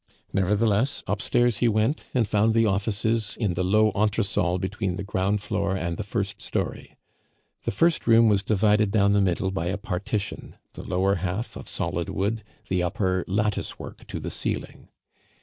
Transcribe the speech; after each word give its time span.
Nevertheless, 0.33 1.03
upstairs 1.05 1.57
he 1.57 1.67
went, 1.67 2.05
and 2.11 2.27
found 2.27 2.55
the 2.55 2.65
offices 2.65 3.37
in 3.39 3.53
the 3.53 3.63
low 3.63 3.91
entresol 3.91 4.57
between 4.59 4.95
the 4.95 5.03
ground 5.03 5.43
floor 5.43 5.75
and 5.77 5.95
the 5.95 6.03
first 6.03 6.41
story. 6.41 6.95
The 7.65 7.71
first 7.71 8.07
room 8.07 8.27
was 8.27 8.41
divided 8.41 8.89
down 8.89 9.13
the 9.13 9.21
middle 9.21 9.51
by 9.51 9.67
a 9.67 9.77
partition, 9.77 10.55
the 10.73 10.81
lower 10.81 11.17
half 11.21 11.55
of 11.55 11.69
solid 11.69 12.09
wood, 12.09 12.43
the 12.67 12.81
upper 12.81 13.23
lattice 13.27 13.77
work 13.77 14.07
to 14.07 14.19
the 14.19 14.31
ceiling. 14.31 14.87